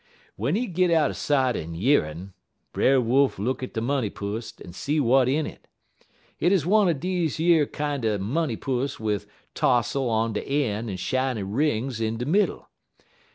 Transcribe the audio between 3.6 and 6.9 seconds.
at de money pus, en see w'at in it. Hit 'uz one